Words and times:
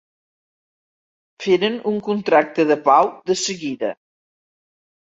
Feren 1.45 1.77
un 1.93 2.01
contracte 2.09 2.69
de 2.73 2.81
pau 2.91 3.13
de 3.31 3.39
seguida. 3.47 3.97